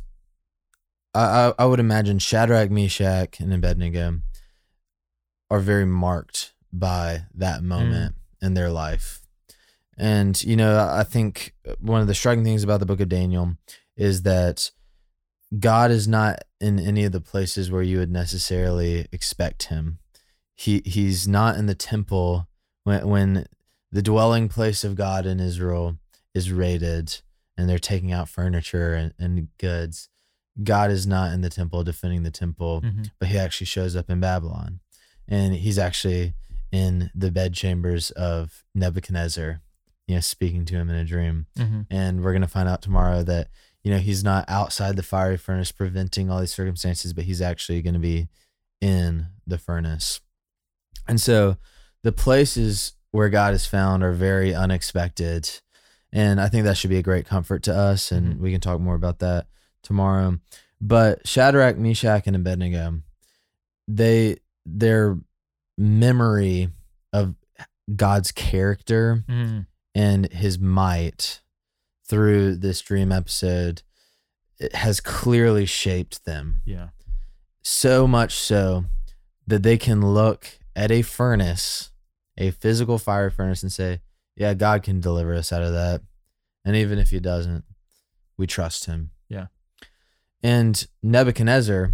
I, 1.14 1.22
I, 1.22 1.54
I 1.60 1.66
would 1.66 1.80
imagine 1.80 2.20
Shadrach, 2.20 2.70
Meshach, 2.70 3.40
and 3.40 3.54
Abednego 3.54 4.20
are 5.50 5.60
very 5.60 5.86
marked 5.86 6.54
by 6.72 7.24
that 7.34 7.62
hmm. 7.62 7.68
moment 7.68 8.16
in 8.42 8.54
their 8.54 8.70
life. 8.70 9.22
And, 9.98 10.42
you 10.44 10.56
know, 10.56 10.80
I 10.80 11.04
think 11.04 11.54
one 11.80 12.00
of 12.00 12.08
the 12.08 12.16
striking 12.16 12.46
things 12.46 12.64
about 12.64 12.80
the 12.80 12.86
book 12.86 13.02
of 13.02 13.10
Daniel 13.10 13.58
is 13.98 14.22
that 14.22 14.72
God 15.58 15.92
is 15.92 16.08
not 16.08 16.44
in 16.62 16.80
any 16.80 17.04
of 17.04 17.12
the 17.12 17.20
places 17.20 17.70
where 17.70 17.82
you 17.82 17.98
would 17.98 18.12
necessarily 18.12 19.08
expect 19.12 19.64
him. 19.64 20.00
He 20.56 20.82
he's 20.86 21.28
not 21.28 21.58
in 21.58 21.66
the 21.66 21.76
temple 21.76 22.48
when 22.84 23.08
when 23.08 23.46
the 23.92 24.02
dwelling 24.02 24.48
place 24.48 24.84
of 24.84 24.96
God 24.96 25.26
in 25.26 25.40
Israel 25.40 25.98
is 26.34 26.52
raided 26.52 27.22
and 27.58 27.68
they're 27.68 27.80
taking 27.80 28.12
out 28.12 28.30
furniture 28.30 28.94
and, 28.94 29.14
and 29.18 29.48
goods. 29.58 30.10
God 30.62 30.92
is 30.92 31.08
not 31.08 31.32
in 31.34 31.42
the 31.42 31.50
temple 31.50 31.84
defending 31.84 32.24
the 32.24 32.32
temple, 32.32 32.82
Mhm. 32.82 33.12
but 33.20 33.30
he 33.30 33.38
actually 33.38 33.66
shows 33.68 33.96
up 33.96 34.10
in 34.10 34.20
Babylon. 34.20 34.80
And 35.28 35.54
he's 35.56 35.78
actually 35.78 36.34
in 36.72 37.12
the 37.16 37.32
bedchambers 37.32 38.12
of 38.12 38.64
Nebuchadnezzar, 38.76 39.62
you 40.08 40.16
know, 40.16 40.22
speaking 40.22 40.66
to 40.66 40.76
him 40.76 40.90
in 40.90 40.96
a 40.96 41.06
dream. 41.06 41.48
Mhm. 41.58 41.86
And 41.90 42.24
we're 42.24 42.34
going 42.34 42.42
to 42.42 42.48
find 42.48 42.68
out 42.68 42.82
tomorrow 42.82 43.24
that, 43.24 43.50
you 43.84 43.92
know, 43.92 44.00
he's 44.00 44.24
not 44.24 44.46
outside 44.48 44.96
the 44.96 45.04
fiery 45.04 45.38
furnace 45.38 45.72
preventing 45.72 46.30
all 46.30 46.40
these 46.40 46.54
circumstances, 46.54 47.14
but 47.14 47.24
he's 47.26 47.42
actually 47.42 47.82
going 47.82 47.94
to 47.94 48.00
be 48.00 48.28
in 48.82 49.28
the 49.48 49.58
furnace. 49.58 50.20
And 51.08 51.20
so 51.22 51.58
the 52.04 52.12
places 52.12 52.94
where 53.12 53.30
God 53.30 53.54
is 53.54 53.66
found 53.66 54.04
are 54.04 54.14
very 54.14 54.54
unexpected. 54.54 55.50
And 56.12 56.40
I 56.42 56.50
think 56.50 56.64
that 56.66 56.78
should 56.78 56.90
be 56.90 56.98
a 56.98 57.04
great 57.04 57.26
comfort 57.26 57.64
to 57.64 57.76
us. 57.76 58.12
And 58.12 58.36
Mhm. 58.36 58.40
we 58.40 58.52
can 58.52 58.62
talk 58.62 58.80
more 58.80 58.96
about 58.96 59.20
that 59.20 59.48
tomorrow. 59.84 60.40
But 60.82 61.28
Shadrach, 61.28 61.78
Meshach, 61.78 62.26
and 62.28 62.36
Abednego, 62.36 63.02
they 63.88 64.38
their 64.66 65.18
memory 65.78 66.70
of 67.14 67.36
God's 67.96 68.32
character 68.32 69.24
Mhm. 69.28 69.66
and 69.96 70.32
his 70.32 70.60
might 70.60 71.42
through 72.08 72.56
this 72.58 72.82
dream 72.82 73.12
episode 73.12 73.82
it 74.60 74.76
has 74.76 75.00
clearly 75.00 75.66
shaped 75.66 76.26
them 76.26 76.62
Yeah. 76.66 76.90
so 77.62 78.06
much 78.08 78.34
so 78.36 78.86
that 79.48 79.64
they 79.64 79.78
can 79.78 80.02
look 80.02 80.60
at 80.76 80.92
a 80.92 81.02
furnace, 81.02 81.92
a 82.38 82.52
physical 82.52 82.98
fire 83.00 83.30
furnace, 83.30 83.64
and 83.64 83.72
say, 83.72 84.02
Yeah, 84.36 84.54
God 84.54 84.84
can 84.84 85.00
deliver 85.02 85.34
us 85.34 85.52
out 85.52 85.64
of 85.64 85.72
that. 85.74 86.02
And 86.66 86.76
even 86.76 86.98
if 87.00 87.10
he 87.10 87.20
doesn't, 87.20 87.64
we 88.38 88.48
trust 88.48 88.86
him. 88.86 89.12
And 90.42 90.86
Nebuchadnezzar, 91.04 91.94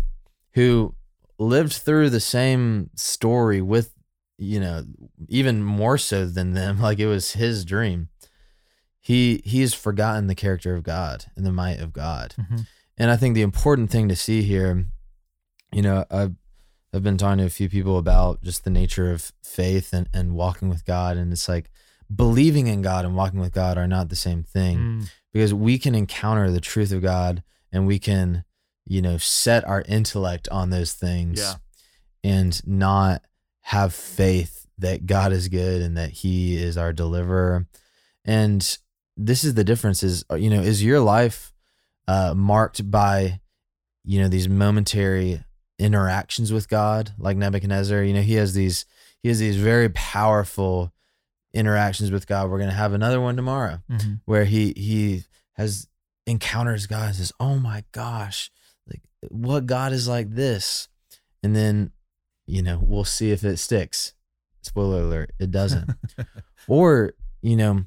who 0.53 0.95
lived 1.39 1.73
through 1.73 2.09
the 2.11 2.19
same 2.19 2.89
story 2.95 3.61
with, 3.61 3.93
you 4.37 4.59
know, 4.59 4.85
even 5.27 5.63
more 5.63 5.97
so 5.97 6.25
than 6.25 6.53
them, 6.53 6.79
like 6.87 6.99
it 6.99 7.07
was 7.07 7.33
his 7.33 7.65
dream. 7.65 8.09
He 8.99 9.41
he's 9.45 9.73
forgotten 9.73 10.27
the 10.27 10.35
character 10.35 10.73
of 10.75 10.83
God 10.83 11.25
and 11.35 11.45
the 11.45 11.51
might 11.51 11.79
of 11.79 11.93
God. 11.93 12.33
Mhm. 12.39 12.65
And 12.97 13.11
I 13.11 13.17
think 13.17 13.35
the 13.35 13.41
important 13.43 13.91
thing 13.91 14.07
to 14.09 14.15
see 14.15 14.41
here, 14.41 14.85
you 15.71 15.81
know, 15.81 16.05
I've 16.09 16.35
I've 16.93 17.03
been 17.03 17.17
talking 17.17 17.39
to 17.39 17.45
a 17.45 17.49
few 17.49 17.69
people 17.69 17.97
about 17.97 18.41
just 18.41 18.63
the 18.63 18.69
nature 18.69 19.11
of 19.11 19.31
faith 19.43 19.91
and, 19.93 20.07
and 20.13 20.33
walking 20.33 20.69
with 20.69 20.85
God. 20.85 21.17
And 21.17 21.31
it's 21.33 21.49
like 21.49 21.69
believing 22.15 22.67
in 22.67 22.81
God 22.81 23.03
and 23.05 23.15
walking 23.15 23.39
with 23.39 23.51
God 23.51 23.77
are 23.77 23.87
not 23.87 24.09
the 24.09 24.15
same 24.15 24.43
thing 24.43 24.77
Mm. 24.77 25.09
because 25.33 25.53
we 25.53 25.77
can 25.77 25.93
encounter 25.93 26.49
the 26.49 26.61
truth 26.61 26.91
of 26.93 27.01
God 27.01 27.43
and 27.75 27.85
we 27.85 27.99
can, 27.99 28.43
you 28.85 29.01
know, 29.01 29.17
set 29.17 29.63
our 29.67 29.81
intellect 29.87 30.47
on 30.49 30.69
those 30.69 30.93
things 30.93 31.39
Yeah. 31.39 31.55
and 32.23 32.65
not 32.65 33.21
have 33.61 33.93
faith 33.93 34.67
that 34.77 35.05
God 35.05 35.31
is 35.33 35.47
good 35.49 35.81
and 35.81 35.97
that 35.97 36.11
he 36.11 36.55
is 36.55 36.77
our 36.77 36.93
deliverer. 36.93 37.65
And 38.23 38.77
this 39.17 39.43
is 39.43 39.53
the 39.53 39.63
difference 39.63 40.03
is, 40.03 40.23
you 40.37 40.49
know, 40.49 40.61
is 40.61 40.83
your 40.83 40.99
life 40.99 41.53
uh, 42.07 42.33
marked 42.35 42.89
by, 42.89 43.39
you 44.03 44.21
know, 44.21 44.27
these 44.27 44.47
momentary 44.49 45.43
interactions 45.79 46.51
with 46.53 46.67
God 46.69 47.11
like 47.17 47.37
Nebuchadnezzar? 47.37 48.03
You 48.03 48.13
know, 48.13 48.21
he 48.21 48.35
has 48.35 48.53
these, 48.53 48.85
he 49.23 49.29
has 49.29 49.39
these 49.39 49.57
very 49.57 49.89
powerful 49.89 50.93
interactions 51.53 52.11
with 52.11 52.27
God. 52.27 52.49
We're 52.49 52.57
going 52.59 52.69
to 52.69 52.75
have 52.75 52.93
another 52.93 53.19
one 53.21 53.35
tomorrow 53.35 53.81
Mhm. 53.89 54.19
where 54.25 54.45
he 54.45 54.73
he 54.75 55.23
has 55.53 55.87
encounters 56.25 56.87
God 56.87 57.07
and 57.07 57.15
says, 57.15 57.31
"Oh 57.39 57.55
my 57.57 57.83
gosh, 57.91 58.51
like 58.87 59.01
what 59.29 59.65
God 59.65 59.93
is 59.93 60.07
like 60.07 60.31
this?" 60.31 60.87
And 61.43 61.55
then, 61.55 61.91
you 62.47 62.61
know, 62.61 62.79
we'll 62.81 63.03
see 63.03 63.31
if 63.31 63.43
it 63.43 63.57
sticks. 63.57 64.13
Spoiler 64.61 65.01
alert, 65.03 65.31
it 65.39 65.51
doesn't. 65.51 65.91
or, 66.67 67.13
you 67.41 67.55
know, 67.55 67.85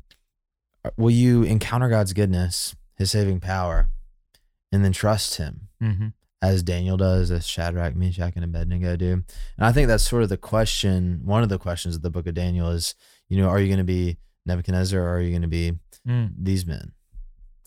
will 0.97 1.11
you 1.11 1.43
encounter 1.43 1.89
God's 1.89 2.13
goodness, 2.13 2.77
his 2.97 3.11
saving 3.11 3.41
power, 3.41 3.89
and 4.71 4.85
then 4.85 4.93
trust 4.93 5.37
him 5.39 5.69
Mhm. 5.83 6.13
as 6.41 6.63
Daniel 6.63 6.97
does, 6.97 7.33
as 7.33 7.47
Shadrach, 7.49 7.97
Meshach, 7.97 8.35
and 8.37 8.45
Abednego 8.45 8.95
do? 8.97 9.13
And 9.13 9.67
I 9.67 9.73
think 9.73 9.89
that's 9.89 10.09
sort 10.09 10.23
of 10.23 10.29
the 10.29 10.37
question, 10.37 11.21
one 11.25 11.43
of 11.43 11.49
the 11.49 11.59
questions 11.59 11.97
of 11.97 12.03
the 12.03 12.11
book 12.11 12.29
of 12.29 12.35
Daniel 12.35 12.71
is, 12.71 12.95
you 13.29 13.37
know, 13.37 13.49
are 13.49 13.59
you 13.59 13.67
going 13.67 13.79
to 13.79 13.85
be 13.85 14.19
Nebuchadnezzar 14.47 15.01
or 15.01 15.17
are 15.17 15.21
you 15.21 15.31
going 15.31 15.43
to 15.43 15.49
be 15.49 15.73
Mm. 16.07 16.33
these 16.39 16.65
men? 16.65 16.93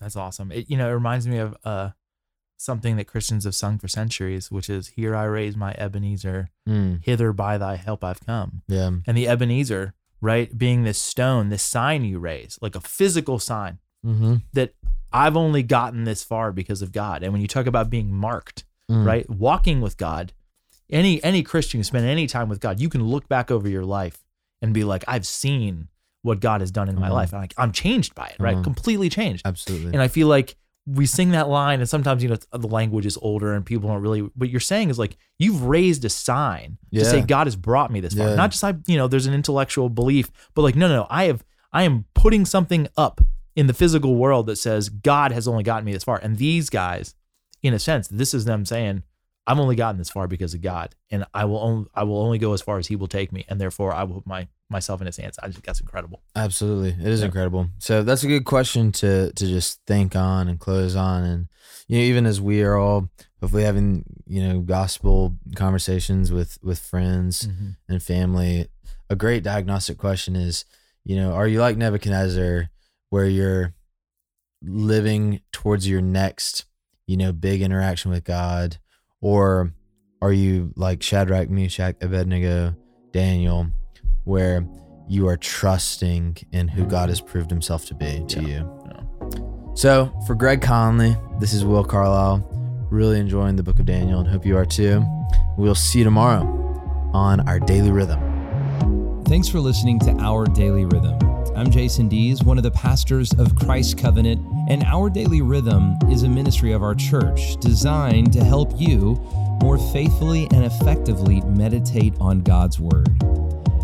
That's 0.01 0.15
awesome. 0.17 0.51
It, 0.51 0.69
you 0.69 0.75
know, 0.77 0.89
it 0.89 0.93
reminds 0.93 1.27
me 1.27 1.37
of 1.37 1.55
uh, 1.63 1.91
something 2.57 2.97
that 2.97 3.05
Christians 3.07 3.43
have 3.45 3.55
sung 3.55 3.77
for 3.77 3.87
centuries, 3.87 4.51
which 4.51 4.69
is 4.69 4.89
"Here 4.89 5.15
I 5.15 5.23
raise 5.25 5.55
my 5.55 5.73
Ebenezer, 5.77 6.49
Mm, 6.67 7.03
hither 7.03 7.31
by 7.33 7.57
thy 7.57 7.75
help 7.77 8.03
I've 8.03 8.19
come." 8.25 8.63
yeah. 8.67 8.89
And 9.07 9.15
the 9.17 9.27
Ebenezer, 9.27 9.93
right, 10.19 10.55
being 10.57 10.83
this 10.83 10.99
stone, 11.01 11.49
this 11.49 11.63
sign 11.63 12.03
you 12.03 12.19
raise, 12.19 12.57
like 12.61 12.75
a 12.75 12.81
physical 12.81 13.39
sign 13.39 13.79
Mm-hmm. 14.05 14.37
that 14.53 14.73
I've 15.13 15.37
only 15.37 15.61
gotten 15.61 16.05
this 16.05 16.23
far 16.23 16.51
because 16.51 16.81
of 16.81 16.91
God. 16.91 17.21
And 17.21 17.31
when 17.31 17.41
you 17.41 17.47
talk 17.47 17.67
about 17.67 17.89
being 17.91 18.11
marked, 18.11 18.63
Mm. 18.89 19.05
right, 19.05 19.29
walking 19.29 19.79
with 19.79 19.95
God, 19.97 20.33
any 20.89 21.23
any 21.23 21.43
Christian 21.43 21.79
who 21.79 21.83
spent 21.83 22.05
any 22.05 22.25
time 22.27 22.49
with 22.49 22.59
God, 22.59 22.79
you 22.81 22.89
can 22.89 23.03
look 23.03 23.29
back 23.29 23.49
over 23.51 23.69
your 23.69 23.85
life 23.85 24.23
and 24.61 24.73
be 24.73 24.83
like, 24.83 25.03
I've 25.07 25.25
seen 25.27 25.87
what 26.23 26.39
God 26.39 26.61
has 26.61 26.71
done 26.71 26.87
in 26.89 26.99
my 26.99 27.09
Mhm. 27.09 27.13
life. 27.13 27.33
And 27.33 27.41
like, 27.41 27.53
I'm 27.57 27.71
changed 27.71 28.13
by 28.15 28.27
it, 28.27 28.35
right? 28.39 28.57
Mhm. 28.57 28.63
Completely 28.63 29.09
changed. 29.09 29.41
Absolutely. 29.45 29.93
And 29.93 30.01
I 30.01 30.07
feel 30.07 30.27
like 30.27 30.55
we 30.87 31.05
sing 31.05 31.31
that 31.31 31.47
line, 31.47 31.79
and 31.79 31.87
sometimes 31.87 32.23
you 32.23 32.29
know 32.29 32.37
the 32.51 32.67
language 32.67 33.05
is 33.05 33.17
older, 33.21 33.53
and 33.53 33.65
people 33.65 33.87
don't 33.89 34.01
really. 34.01 34.21
What 34.21 34.49
you're 34.49 34.59
saying 34.59 34.89
is 34.89 34.97
like 34.97 35.15
you've 35.37 35.63
raised 35.63 36.03
a 36.05 36.09
sign 36.09 36.77
to 36.93 37.05
say 37.05 37.21
God 37.21 37.45
has 37.47 37.55
brought 37.55 37.91
me 37.91 37.99
this 37.99 38.13
far. 38.15 38.29
Yeah. 38.29 38.35
Not 38.35 38.51
just 38.51 38.63
I, 38.63 38.73
you 38.87 38.97
know, 38.97 39.07
there's 39.07 39.27
an 39.27 39.33
intellectual 39.33 39.89
belief, 39.89 40.31
but 40.55 40.63
like 40.63 40.75
no, 40.75 40.87
no, 40.87 40.95
no. 41.01 41.07
I 41.09 41.25
have, 41.25 41.43
I 41.71 41.83
am 41.83 42.05
putting 42.15 42.45
something 42.45 42.87
up 42.97 43.21
in 43.55 43.67
the 43.67 43.73
physical 43.73 44.15
world 44.15 44.47
that 44.47 44.55
says 44.55 44.89
God 44.89 45.31
has 45.31 45.47
only 45.47 45.63
gotten 45.63 45.85
me 45.85 45.93
this 45.93 46.03
far. 46.03 46.17
And 46.17 46.37
these 46.37 46.69
guys, 46.69 47.13
in 47.61 47.73
a 47.73 47.79
sense, 47.79 48.07
this 48.07 48.33
is 48.33 48.45
them 48.45 48.65
saying, 48.65 49.03
I've 49.45 49.59
only 49.59 49.75
gotten 49.75 49.97
this 49.97 50.09
far 50.09 50.27
because 50.27 50.53
of 50.53 50.61
God, 50.61 50.95
and 51.11 51.25
I 51.33 51.45
will 51.45 51.59
only, 51.59 51.85
I 51.93 52.03
will 52.03 52.19
only 52.21 52.37
go 52.39 52.53
as 52.53 52.61
far 52.61 52.77
as 52.79 52.87
He 52.87 52.95
will 52.95 53.07
take 53.07 53.31
me, 53.31 53.45
and 53.47 53.59
therefore 53.61 53.93
I 53.93 54.03
will 54.03 54.15
put 54.15 54.27
my 54.27 54.47
myself 54.71 55.01
in 55.01 55.07
His 55.07 55.17
hands. 55.17 55.37
I 55.41 55.49
think 55.49 55.65
that's 55.65 55.81
incredible. 55.81 56.21
Absolutely. 56.35 56.89
It 56.89 57.11
is 57.11 57.19
Yeah. 57.19 57.27
incredible. 57.27 57.67
So 57.79 58.03
that's 58.03 58.23
a 58.23 58.27
good 58.27 58.45
question 58.45 58.91
to 58.93 59.31
to 59.33 59.45
just 59.45 59.81
think 59.85 60.15
on 60.15 60.47
and 60.47 60.59
close 60.59 60.95
on 60.95 61.23
and 61.23 61.47
you 61.87 61.97
know 61.97 62.03
even 62.03 62.25
as 62.25 62.39
we 62.41 62.63
are 62.63 62.77
all 62.77 63.09
hopefully 63.41 63.63
having, 63.63 64.05
you 64.27 64.41
know, 64.47 64.59
gospel 64.59 65.35
conversations 65.55 66.31
with 66.31 66.57
with 66.63 66.79
friends 66.79 67.47
mm-hmm. 67.47 67.71
and 67.89 68.03
family, 68.03 68.67
a 69.09 69.15
great 69.15 69.43
diagnostic 69.43 69.97
question 69.97 70.35
is, 70.35 70.63
you 71.03 71.15
know, 71.15 71.33
are 71.33 71.47
you 71.47 71.59
like 71.59 71.75
Nebuchadnezzar 71.77 72.69
where 73.09 73.25
you're 73.25 73.73
living 74.63 75.41
towards 75.51 75.89
your 75.89 76.01
next, 76.01 76.65
you 77.07 77.17
know, 77.17 77.33
big 77.33 77.61
interaction 77.61 78.11
with 78.11 78.23
God? 78.23 78.77
Or 79.19 79.73
are 80.21 80.33
you 80.33 80.71
like 80.75 81.01
Shadrach, 81.03 81.49
Meshach, 81.49 81.95
Abednego, 82.01 82.75
Daniel, 83.11 83.67
where 84.23 84.65
you 85.07 85.27
are 85.27 85.37
trusting 85.37 86.37
in 86.51 86.67
who 86.69 86.85
God 86.85 87.09
has 87.09 87.19
proved 87.21 87.49
himself 87.49 87.85
to 87.87 87.93
be 87.95 88.23
to 88.27 88.41
Yeah. 88.41 88.47
you? 88.47 88.69
Yeah. 88.85 89.39
So, 89.73 90.11
for 90.27 90.35
Greg 90.35 90.61
Conley, 90.61 91.15
this 91.39 91.53
is 91.53 91.65
Will 91.65 91.83
Carlisle. 91.83 92.47
Really 92.89 93.19
enjoying 93.19 93.55
the 93.55 93.63
book 93.63 93.79
of 93.79 93.85
Daniel 93.85 94.19
and 94.19 94.27
hope 94.27 94.45
you 94.45 94.57
are 94.57 94.65
too. 94.65 95.03
We'll 95.57 95.75
see 95.75 95.99
you 95.99 96.03
tomorrow 96.05 96.43
on 97.13 97.39
our 97.47 97.59
daily 97.59 97.91
rhythm. 97.91 98.19
Thanks 99.25 99.47
for 99.47 99.59
listening 99.59 99.97
to 99.99 100.11
Our 100.19 100.45
Daily 100.45 100.83
Rhythm. 100.85 101.17
I'm 101.55 101.69
Jason 101.71 102.09
Dees, 102.09 102.43
one 102.43 102.57
of 102.57 102.63
the 102.63 102.71
pastors 102.71 103.31
of 103.33 103.55
Christ 103.55 103.97
Covenant, 103.97 104.45
and 104.67 104.83
Our 104.83 105.09
Daily 105.09 105.41
Rhythm 105.41 105.95
is 106.09 106.23
a 106.23 106.29
ministry 106.29 106.73
of 106.73 106.83
our 106.83 106.95
church 106.95 107.55
designed 107.61 108.33
to 108.33 108.43
help 108.43 108.73
you 108.79 109.13
more 109.61 109.77
faithfully 109.77 110.47
and 110.51 110.65
effectively 110.65 111.39
meditate 111.41 112.13
on 112.19 112.41
God's 112.41 112.79
Word. 112.79 113.09